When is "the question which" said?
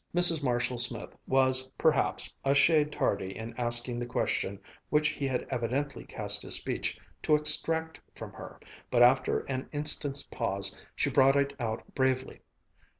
3.99-5.09